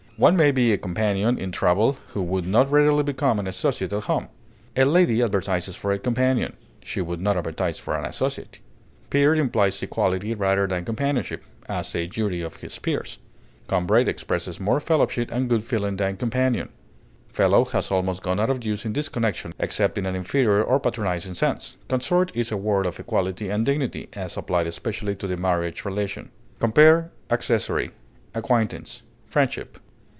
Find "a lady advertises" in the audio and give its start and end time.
4.77-5.75